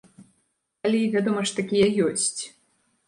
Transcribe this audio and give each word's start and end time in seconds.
Калі, 0.87 1.01
вядома 1.15 1.41
ж, 1.49 1.55
такія 1.59 1.87
ёсць. 2.07 2.35